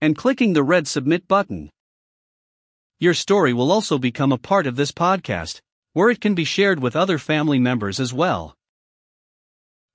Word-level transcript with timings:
and 0.00 0.16
clicking 0.16 0.54
the 0.54 0.62
red 0.62 0.88
submit 0.88 1.28
button. 1.28 1.70
Your 2.98 3.14
story 3.14 3.52
will 3.52 3.70
also 3.70 3.98
become 3.98 4.32
a 4.32 4.38
part 4.38 4.66
of 4.66 4.76
this 4.76 4.92
podcast, 4.92 5.60
where 5.92 6.10
it 6.10 6.20
can 6.20 6.34
be 6.34 6.44
shared 6.44 6.80
with 6.80 6.96
other 6.96 7.18
family 7.18 7.58
members 7.58 8.00
as 8.00 8.12
well. 8.12 8.56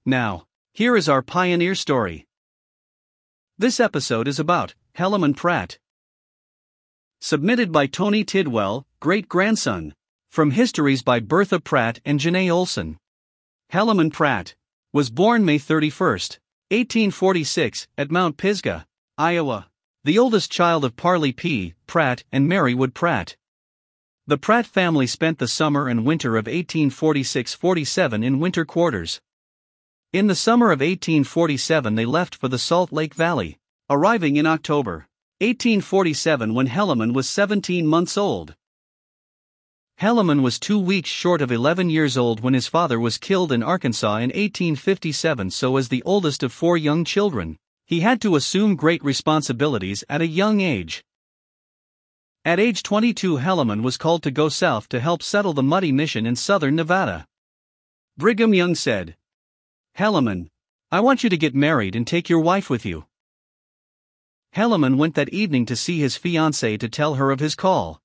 Now, 0.06 0.46
here 0.74 0.96
is 0.96 1.10
our 1.10 1.22
pioneer 1.22 1.76
story. 1.76 2.26
This 3.58 3.80
episode 3.80 4.28
is 4.28 4.40
about 4.40 4.76
Helaman 4.98 5.36
Pratt. 5.36 5.78
Submitted 7.22 7.72
by 7.72 7.88
Tony 7.88 8.24
Tidwell, 8.24 8.86
great 9.00 9.30
grandson, 9.30 9.94
from 10.30 10.52
Histories 10.52 11.02
by 11.02 11.20
Bertha 11.20 11.60
Pratt 11.60 12.00
and 12.06 12.20
Janae 12.20 12.52
Olson. 12.52 12.98
Helaman 13.72 14.12
Pratt 14.12 14.56
was 14.94 15.10
born 15.10 15.46
May 15.46 15.58
31, 15.58 16.10
1846, 16.70 17.88
at 17.98 18.12
Mount 18.12 18.38
Pisgah, 18.38 18.86
Iowa 19.18 19.68
the 20.06 20.20
oldest 20.20 20.52
child 20.52 20.86
of 20.86 20.96
Parley 20.96 21.32
P. 21.32 21.74
Pratt 21.88 22.24
and 22.32 22.48
Mary 22.48 22.76
Wood 22.76 22.94
Pratt. 22.94 23.36
The 24.28 24.38
Pratt 24.38 24.68
family 24.68 25.08
spent 25.08 25.40
the 25.40 25.48
summer 25.48 25.88
and 25.88 26.06
winter 26.06 26.38
of 26.38 26.46
1846 26.46 27.56
47 27.56 28.22
in 28.22 28.40
winter 28.40 28.66
quarters. 28.66 29.20
In 30.14 30.28
the 30.28 30.36
summer 30.36 30.68
of 30.68 30.82
1847, 30.82 31.96
they 31.96 32.06
left 32.06 32.36
for 32.36 32.48
the 32.48 32.60
Salt 32.60 32.92
Lake 32.92 33.16
Valley, 33.16 33.58
arriving 33.90 34.36
in 34.36 34.46
October 34.46 35.08
1847 35.40 36.54
when 36.54 36.68
Helaman 36.68 37.16
was 37.16 37.28
17 37.28 37.88
months 37.88 38.16
old. 38.16 38.54
Helaman 40.00 40.44
was 40.44 40.60
two 40.60 40.78
weeks 40.80 41.10
short 41.10 41.42
of 41.42 41.52
11 41.52 41.90
years 41.90 42.16
old 42.16 42.42
when 42.42 42.54
his 42.54 42.68
father 42.68 43.00
was 43.00 43.18
killed 43.18 43.52
in 43.52 43.64
Arkansas 43.64 44.18
in 44.18 44.30
1857, 44.30 45.50
so 45.50 45.78
as 45.78 45.90
the 45.90 46.04
oldest 46.04 46.44
of 46.44 46.54
four 46.54 46.78
young 46.78 47.04
children 47.06 47.58
he 47.86 48.00
had 48.00 48.20
to 48.22 48.36
assume 48.36 48.76
great 48.76 49.04
responsibilities 49.04 50.04
at 50.10 50.22
a 50.22 50.28
young 50.28 50.60
age. 50.60 51.04
At 52.44 52.60
age 52.60 52.84
22, 52.84 53.38
Helaman 53.38 53.84
was 53.84 53.98
called 53.98 54.24
to 54.24 54.32
go 54.32 54.50
south 54.50 54.90
to 54.90 55.00
help 55.00 55.22
settle 55.22 55.54
the 55.54 55.64
Muddy 55.64 55.92
Mission 55.92 56.26
in 56.26 56.36
southern 56.36 56.76
Nevada. 56.76 57.28
Brigham 58.18 58.54
Young 58.54 58.76
said, 58.76 59.16
Helaman, 59.98 60.48
I 60.92 61.00
want 61.00 61.24
you 61.24 61.30
to 61.30 61.38
get 61.38 61.54
married 61.54 61.96
and 61.96 62.08
take 62.08 62.30
your 62.30 62.40
wife 62.40 62.70
with 62.70 62.86
you. 62.86 63.06
Helaman 64.56 64.98
went 64.98 65.16
that 65.16 65.30
evening 65.30 65.66
to 65.66 65.76
see 65.76 66.00
his 66.00 66.18
fiancée 66.18 66.80
to 66.80 66.90
tell 66.90 67.16
her 67.16 67.30
of 67.30 67.40
his 67.40 67.56
call. 67.56 68.02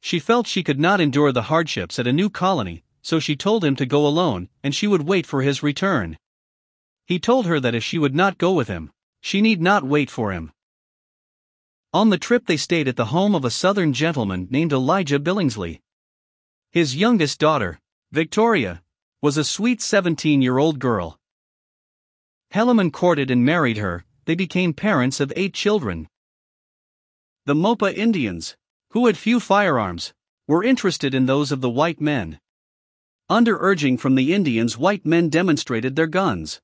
She 0.00 0.18
felt 0.18 0.46
she 0.46 0.62
could 0.62 0.78
not 0.78 1.00
endure 1.00 1.32
the 1.32 1.42
hardships 1.42 1.98
at 1.98 2.06
a 2.06 2.12
new 2.12 2.28
colony, 2.28 2.84
so 3.02 3.18
she 3.18 3.34
told 3.34 3.64
him 3.64 3.74
to 3.76 3.86
go 3.86 4.06
alone, 4.06 4.48
and 4.62 4.74
she 4.74 4.86
would 4.86 5.02
wait 5.02 5.26
for 5.26 5.42
his 5.42 5.62
return. 5.62 6.18
He 7.06 7.18
told 7.18 7.46
her 7.46 7.60
that 7.60 7.74
if 7.74 7.84
she 7.84 7.98
would 7.98 8.14
not 8.14 8.38
go 8.38 8.52
with 8.52 8.68
him, 8.68 8.90
she 9.20 9.40
need 9.40 9.60
not 9.60 9.84
wait 9.84 10.10
for 10.10 10.32
him. 10.32 10.52
On 11.92 12.10
the 12.10 12.18
trip, 12.18 12.46
they 12.46 12.56
stayed 12.56 12.88
at 12.88 12.96
the 12.96 13.06
home 13.06 13.34
of 13.34 13.44
a 13.44 13.50
southern 13.50 13.92
gentleman 13.92 14.48
named 14.50 14.72
Elijah 14.72 15.20
Billingsley. 15.20 15.80
His 16.72 16.96
youngest 16.96 17.38
daughter, 17.38 17.78
Victoria, 18.10 18.82
was 19.22 19.36
a 19.36 19.44
sweet 19.44 19.80
17 19.80 20.42
year 20.42 20.58
old 20.58 20.78
girl. 20.78 21.18
Helaman 22.52 22.92
courted 22.92 23.30
and 23.30 23.44
married 23.44 23.76
her, 23.76 24.04
they 24.24 24.34
became 24.34 24.72
parents 24.72 25.20
of 25.20 25.32
eight 25.36 25.54
children. 25.54 26.08
The 27.46 27.54
Moapa 27.54 27.94
Indians, 27.94 28.56
who 28.90 29.06
had 29.06 29.16
few 29.16 29.38
firearms, 29.38 30.14
were 30.48 30.64
interested 30.64 31.14
in 31.14 31.26
those 31.26 31.52
of 31.52 31.60
the 31.60 31.70
white 31.70 32.00
men. 32.00 32.40
Under 33.28 33.58
urging 33.58 33.98
from 33.98 34.14
the 34.14 34.34
Indians, 34.34 34.78
white 34.78 35.06
men 35.06 35.28
demonstrated 35.28 35.96
their 35.96 36.06
guns. 36.06 36.60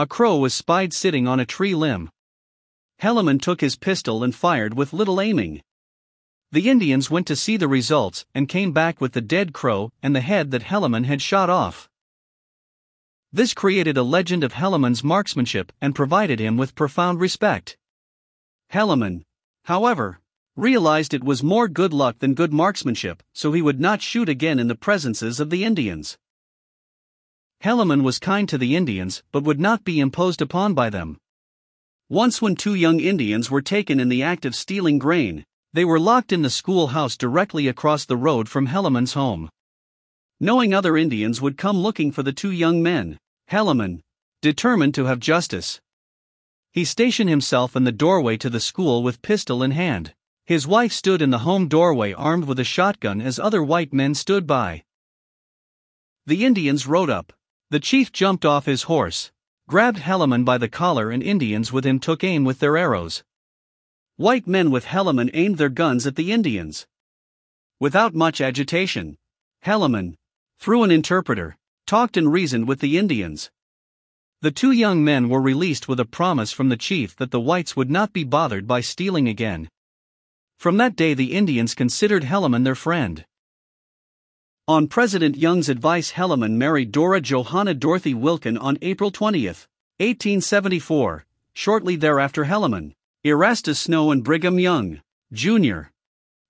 A 0.00 0.06
crow 0.06 0.36
was 0.36 0.54
spied 0.54 0.92
sitting 0.92 1.26
on 1.26 1.40
a 1.40 1.44
tree 1.44 1.74
limb. 1.74 2.12
Helaman 3.02 3.42
took 3.42 3.60
his 3.60 3.74
pistol 3.74 4.22
and 4.22 4.32
fired 4.32 4.74
with 4.74 4.92
little 4.92 5.20
aiming. 5.20 5.60
The 6.52 6.70
Indians 6.70 7.10
went 7.10 7.26
to 7.26 7.34
see 7.34 7.56
the 7.56 7.66
results 7.66 8.24
and 8.32 8.48
came 8.48 8.70
back 8.70 9.00
with 9.00 9.12
the 9.12 9.20
dead 9.20 9.52
crow 9.52 9.90
and 10.00 10.14
the 10.14 10.20
head 10.20 10.52
that 10.52 10.62
Helaman 10.62 11.06
had 11.06 11.20
shot 11.20 11.50
off. 11.50 11.88
This 13.32 13.52
created 13.52 13.96
a 13.96 14.04
legend 14.04 14.44
of 14.44 14.52
Helaman's 14.52 15.02
marksmanship 15.02 15.72
and 15.80 15.96
provided 15.96 16.38
him 16.38 16.56
with 16.56 16.76
profound 16.76 17.18
respect. 17.20 17.76
Helaman, 18.72 19.24
however, 19.64 20.20
realized 20.54 21.12
it 21.12 21.24
was 21.24 21.42
more 21.42 21.66
good 21.66 21.92
luck 21.92 22.20
than 22.20 22.34
good 22.34 22.52
marksmanship, 22.52 23.20
so 23.32 23.50
he 23.50 23.60
would 23.60 23.80
not 23.80 24.00
shoot 24.00 24.28
again 24.28 24.60
in 24.60 24.68
the 24.68 24.76
presences 24.76 25.40
of 25.40 25.50
the 25.50 25.64
Indians. 25.64 26.16
Helaman 27.64 28.02
was 28.02 28.18
kind 28.18 28.48
to 28.48 28.58
the 28.58 28.76
Indians 28.76 29.22
but 29.32 29.42
would 29.42 29.58
not 29.58 29.84
be 29.84 29.98
imposed 29.98 30.40
upon 30.40 30.74
by 30.74 30.90
them. 30.90 31.18
Once, 32.08 32.40
when 32.40 32.54
two 32.54 32.74
young 32.74 33.00
Indians 33.00 33.50
were 33.50 33.60
taken 33.60 33.98
in 33.98 34.08
the 34.08 34.22
act 34.22 34.44
of 34.46 34.54
stealing 34.54 34.98
grain, 34.98 35.44
they 35.72 35.84
were 35.84 36.00
locked 36.00 36.32
in 36.32 36.42
the 36.42 36.50
schoolhouse 36.50 37.16
directly 37.16 37.68
across 37.68 38.04
the 38.04 38.16
road 38.16 38.48
from 38.48 38.68
Helaman's 38.68 39.12
home. 39.12 39.50
Knowing 40.40 40.72
other 40.72 40.96
Indians 40.96 41.40
would 41.42 41.58
come 41.58 41.76
looking 41.76 42.12
for 42.12 42.22
the 42.22 42.32
two 42.32 42.52
young 42.52 42.82
men, 42.82 43.18
Helaman, 43.50 44.00
determined 44.40 44.94
to 44.94 45.06
have 45.06 45.18
justice. 45.18 45.80
He 46.72 46.84
stationed 46.84 47.28
himself 47.28 47.74
in 47.74 47.84
the 47.84 47.92
doorway 47.92 48.36
to 48.38 48.48
the 48.48 48.60
school 48.60 49.02
with 49.02 49.20
pistol 49.20 49.62
in 49.62 49.72
hand. 49.72 50.14
His 50.46 50.66
wife 50.66 50.92
stood 50.92 51.20
in 51.20 51.30
the 51.30 51.40
home 51.40 51.68
doorway 51.68 52.12
armed 52.12 52.44
with 52.44 52.60
a 52.60 52.64
shotgun 52.64 53.20
as 53.20 53.38
other 53.38 53.62
white 53.62 53.92
men 53.92 54.14
stood 54.14 54.46
by. 54.46 54.84
The 56.24 56.44
Indians 56.44 56.86
rode 56.86 57.10
up. 57.10 57.32
The 57.70 57.80
chief 57.80 58.12
jumped 58.12 58.46
off 58.46 58.64
his 58.64 58.84
horse, 58.84 59.30
grabbed 59.68 59.98
Helaman 59.98 60.42
by 60.44 60.56
the 60.56 60.70
collar, 60.70 61.10
and 61.10 61.22
Indians 61.22 61.70
with 61.70 61.84
him 61.84 61.98
took 61.98 62.24
aim 62.24 62.44
with 62.44 62.60
their 62.60 62.78
arrows. 62.78 63.22
White 64.16 64.46
men 64.46 64.70
with 64.70 64.86
Helaman 64.86 65.30
aimed 65.34 65.58
their 65.58 65.68
guns 65.68 66.06
at 66.06 66.16
the 66.16 66.32
Indians. 66.32 66.86
Without 67.78 68.14
much 68.14 68.40
agitation, 68.40 69.18
Helaman, 69.66 70.16
through 70.58 70.82
an 70.82 70.90
interpreter, 70.90 71.58
talked 71.86 72.16
and 72.16 72.32
reasoned 72.32 72.66
with 72.66 72.80
the 72.80 72.96
Indians. 72.96 73.50
The 74.40 74.50
two 74.50 74.72
young 74.72 75.04
men 75.04 75.28
were 75.28 75.40
released 75.40 75.88
with 75.88 76.00
a 76.00 76.06
promise 76.06 76.52
from 76.52 76.70
the 76.70 76.76
chief 76.76 77.16
that 77.16 77.32
the 77.32 77.40
whites 77.40 77.76
would 77.76 77.90
not 77.90 78.14
be 78.14 78.24
bothered 78.24 78.66
by 78.66 78.80
stealing 78.80 79.28
again. 79.28 79.68
From 80.58 80.78
that 80.78 80.96
day, 80.96 81.12
the 81.12 81.34
Indians 81.34 81.74
considered 81.74 82.24
Helaman 82.24 82.64
their 82.64 82.74
friend. 82.74 83.26
On 84.68 84.86
President 84.86 85.34
Young's 85.34 85.70
advice, 85.70 86.12
Helaman 86.12 86.52
married 86.58 86.92
Dora 86.92 87.22
Johanna 87.22 87.72
Dorothy 87.72 88.12
Wilcken 88.12 88.58
on 88.58 88.76
April 88.82 89.10
20, 89.10 89.46
1874. 89.46 91.24
Shortly 91.54 91.96
thereafter, 91.96 92.44
Helaman, 92.44 92.92
Erastus 93.24 93.80
Snow, 93.80 94.10
and 94.10 94.22
Brigham 94.22 94.58
Young, 94.58 95.00
Jr., 95.32 95.84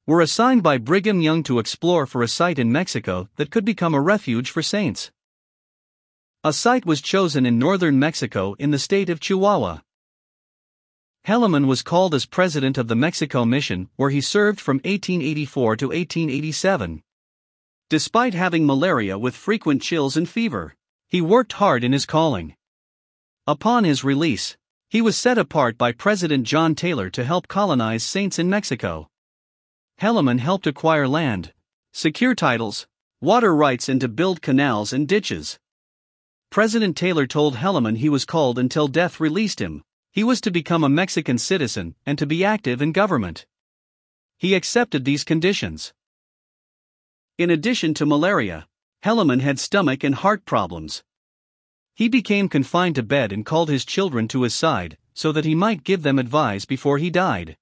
were 0.05 0.21
assigned 0.21 0.65
by 0.65 0.79
Brigham 0.79 1.21
Young 1.21 1.45
to 1.45 1.61
explore 1.61 2.07
for 2.07 2.25
a 2.25 2.27
site 2.27 2.59
in 2.59 2.73
Mexico 2.73 3.29
that 3.37 3.53
could 3.53 3.65
become 3.65 3.95
a 3.95 4.01
refuge 4.01 4.51
for 4.51 4.63
saints. 4.63 5.13
A 6.43 6.53
site 6.53 6.85
was 6.85 7.01
chosen 7.01 7.47
in 7.47 7.57
northern 7.57 8.01
Mexico 8.01 8.57
in 8.59 8.73
the 8.73 8.81
state 8.81 9.09
of 9.11 9.21
Chihuahua. 9.21 9.79
Helaman 11.25 11.69
was 11.69 11.83
called 11.83 12.17
as 12.17 12.27
president 12.27 12.79
of 12.79 12.89
the 12.89 12.97
Mexico 12.97 13.45
Mission, 13.45 13.91
where 13.95 14.11
he 14.11 14.21
served 14.21 14.61
from 14.61 14.79
1884 14.79 15.77
to 15.77 15.87
1887. 15.87 17.05
Despite 17.91 18.35
having 18.35 18.67
malaria 18.67 19.19
with 19.19 19.35
frequent 19.35 19.81
chills 19.81 20.15
and 20.15 20.29
fever, 20.29 20.75
he 21.09 21.23
worked 21.23 21.55
hard 21.55 21.83
in 21.83 21.93
his 21.93 22.05
calling. 22.05 22.55
Upon 23.47 23.85
his 23.85 24.05
release, 24.05 24.59
he 24.91 25.01
was 25.01 25.17
set 25.17 25.39
apart 25.39 25.79
by 25.79 25.93
President 25.93 26.47
John 26.47 26.75
Taylor 26.75 27.09
to 27.09 27.25
help 27.25 27.49
colonize 27.49 28.05
saints 28.05 28.39
in 28.39 28.51
Mexico. 28.51 29.09
Helaman 30.03 30.39
helped 30.39 30.67
acquire 30.67 31.09
land, 31.09 31.55
secure 31.95 32.35
titles, 32.35 32.87
water 33.23 33.57
rights, 33.57 33.89
and 33.89 34.03
to 34.03 34.09
build 34.09 34.43
canals 34.43 34.93
and 34.93 35.09
ditches. 35.09 35.59
President 36.51 36.95
Taylor 36.95 37.27
told 37.27 37.57
Helaman 37.57 37.97
he 37.97 38.11
was 38.11 38.27
called 38.27 38.59
until 38.59 38.89
death 38.89 39.19
released 39.19 39.63
him. 39.63 39.83
He 40.13 40.23
was 40.23 40.43
to 40.43 40.51
become 40.51 40.85
a 40.85 40.91
Mexican 40.91 41.39
citizen 41.39 41.95
and 42.05 42.19
to 42.19 42.27
be 42.27 42.45
active 42.45 42.83
in 42.83 42.93
government. 42.93 43.47
He 44.37 44.55
accepted 44.55 45.05
these 45.05 45.25
conditions. 45.25 45.95
In 47.39 47.51
addition 47.51 47.95
to 47.95 48.05
malaria, 48.05 48.67
Helaman 49.05 49.41
had 49.41 49.61
stomach 49.61 50.03
and 50.03 50.17
heart 50.17 50.45
problems. 50.45 51.05
He 51.95 52.09
became 52.09 52.49
confined 52.49 52.97
to 52.97 53.05
bed 53.05 53.31
and 53.31 53.47
called 53.47 53.69
his 53.69 53.85
children 53.85 54.27
to 54.29 54.43
his 54.43 54.57
side, 54.57 54.99
so 55.15 55.31
that 55.31 55.45
he 55.45 55.55
might 55.55 55.85
give 55.85 56.03
them 56.03 56.19
advice 56.19 56.65
before 56.65 56.99
he 56.99 57.11
died. 57.11 57.57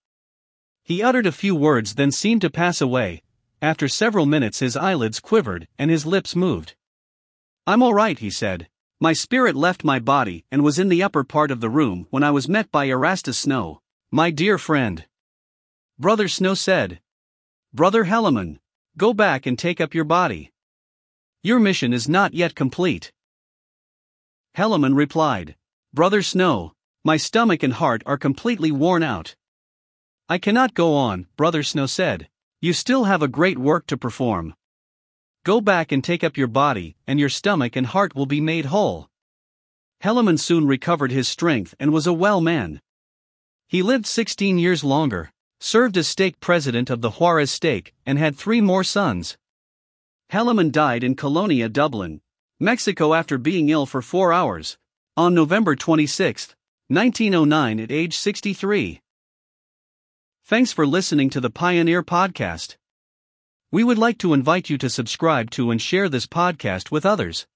He 0.83 1.03
uttered 1.03 1.27
a 1.27 1.33
few 1.33 1.55
words 1.55 1.97
then 1.97 2.11
seemed 2.11 2.41
to 2.41 2.49
pass 2.49 2.81
away. 2.81 3.23
After 3.61 3.87
several 3.87 4.25
minutes, 4.25 4.61
his 4.61 4.79
eyelids 4.79 5.21
quivered 5.21 5.69
and 5.79 5.91
his 5.91 6.07
lips 6.07 6.35
moved. 6.35 6.75
I'm 7.67 7.83
all 7.83 7.93
right, 7.93 8.19
he 8.19 8.31
said. 8.31 8.69
My 8.99 9.13
spirit 9.13 9.57
left 9.57 9.85
my 9.85 9.99
body 9.99 10.47
and 10.51 10.65
was 10.65 10.79
in 10.79 10.89
the 10.89 11.03
upper 11.03 11.23
part 11.23 11.51
of 11.51 11.61
the 11.61 11.69
room 11.69 12.07
when 12.09 12.23
I 12.23 12.31
was 12.31 12.49
met 12.49 12.73
by 12.73 12.85
Erastus 12.87 13.37
Snow, 13.37 13.83
my 14.11 14.31
dear 14.31 14.57
friend. 14.57 15.05
Brother 15.99 16.29
Snow 16.29 16.55
said, 16.55 17.01
Brother 17.75 18.05
Helaman, 18.05 18.59
go 18.99 19.13
back 19.13 19.47
and 19.47 19.59
take 19.59 19.81
up 19.81 19.95
your 19.95 20.05
body. 20.05 20.51
Your 21.43 21.59
mission 21.61 21.93
is 21.93 22.09
not 22.09 22.33
yet 22.33 22.55
complete. 22.55 23.13
Helaman 24.57 24.97
replied, 24.97 25.55
Brother 25.93 26.23
Snow, 26.23 26.73
my 27.05 27.17
stomach 27.17 27.63
and 27.63 27.75
heart 27.75 28.03
are 28.07 28.17
completely 28.17 28.73
worn 28.73 29.03
out. 29.03 29.37
I 30.29 30.39
cannot 30.39 30.75
go 30.75 30.95
on, 30.95 31.27
Brother 31.37 31.63
Snow 31.63 31.87
said. 31.87 32.29
You 32.61 32.73
still 32.73 33.05
have 33.05 33.23
a 33.23 33.29
great 33.29 33.59
work 33.59 33.87
to 33.89 33.97
perform. 33.99 34.55
Go 35.45 35.61
back 35.61 35.93
and 35.93 36.03
take 36.03 36.25
up 36.25 36.37
your 36.37 36.49
body, 36.49 36.97
and 37.07 37.21
your 37.21 37.29
stomach 37.29 37.77
and 37.77 37.87
heart 37.87 38.17
will 38.17 38.27
be 38.27 38.41
made 38.41 38.67
whole. 38.67 39.09
Helaman 40.03 40.41
soon 40.41 40.67
recovered 40.67 41.13
his 41.13 41.29
strength 41.29 41.75
and 41.79 41.93
was 41.93 42.07
a 42.07 42.13
well 42.13 42.41
man. 42.41 42.81
He 43.69 43.83
lived 43.83 44.07
16 44.07 44.59
years 44.59 44.83
longer, 44.83 45.31
served 45.61 45.97
as 45.97 46.07
stake 46.07 46.41
president 46.41 46.91
of 46.91 47.01
the 47.01 47.13
Juarez 47.13 47.51
stake, 47.51 47.95
and 48.05 48.19
had 48.19 48.37
three 48.37 48.61
more 48.61 48.85
sons. 48.85 49.37
Helaman 50.33 50.73
died 50.73 51.05
in 51.05 51.15
Colonia, 51.15 51.69
Dublán, 51.69 52.21
Mexico 52.59 53.15
after 53.15 53.39
being 53.39 53.69
ill 53.69 53.87
for 53.87 54.03
four 54.03 54.33
hours, 54.33 54.77
on 55.17 55.35
November 55.35 55.77
26, 55.77 56.55
1909, 56.89 57.81
at 57.81 57.91
age 57.91 58.17
63. 58.17 59.01
Thanks 60.45 60.73
for 60.73 60.87
listening 60.87 61.31
to 61.31 61.41
the 61.41 61.51
Pioneer 61.51 62.03
Podcast. 62.03 62.77
We 63.73 63.83
would 63.83 63.99
like 63.99 64.19
to 64.19 64.33
invite 64.33 64.71
you 64.71 64.79
to 64.79 64.89
subscribe 64.89 65.51
to 65.51 65.71
and 65.71 65.83
share 65.83 66.09
this 66.09 66.27
podcast 66.27 66.91
with 66.91 67.05
others. 67.05 67.47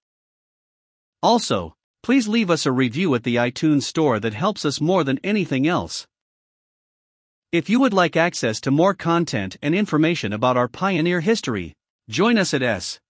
Also, 1.23 1.75
please 2.02 2.26
leave 2.26 2.50
us 2.50 2.67
a 2.67 2.73
review 2.73 3.14
at 3.14 3.23
the 3.23 3.37
iTunes 3.37 3.82
Store 3.82 4.19
that 4.19 4.35
helps 4.35 4.64
us 4.64 4.81
more 4.81 5.05
than 5.05 5.20
anything 5.23 5.67
else. 5.67 6.06
If 7.52 7.69
you 7.69 7.81
would 7.81 7.93
like 7.93 8.17
access 8.17 8.61
to 8.61 8.70
more 8.70 8.94
content 8.94 9.56
and 9.61 9.75
information 9.75 10.32
about 10.32 10.56
our 10.56 10.69
pioneer 10.69 11.20
history, 11.20 11.75
join 12.08 12.38
us 12.38 12.55
at 12.55 12.62
s. 12.62 13.00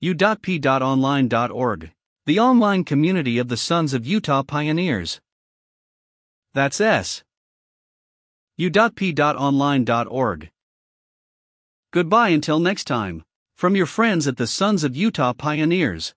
u.p.online.org, 0.00 1.92
the 2.26 2.38
online 2.38 2.84
community 2.84 3.38
of 3.38 3.48
the 3.48 3.56
Sons 3.56 3.94
of 3.94 4.06
Utah 4.06 4.42
Pioneers. 4.42 5.20
That's 6.52 6.78
s 6.78 7.22
u.p.online.org. 8.58 10.50
Goodbye 11.92 12.28
until 12.28 12.58
next 12.58 12.84
time, 12.84 13.22
from 13.54 13.76
your 13.76 13.86
friends 13.86 14.26
at 14.28 14.36
the 14.36 14.46
Sons 14.46 14.84
of 14.84 14.96
Utah 14.96 15.32
Pioneers. 15.32 16.14